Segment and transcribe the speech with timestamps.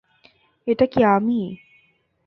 [0.67, 1.39] এটা কী আমি?